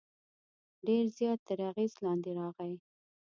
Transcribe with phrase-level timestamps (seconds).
[0.87, 2.73] ډېر زیات تر اغېز لاندې راغی.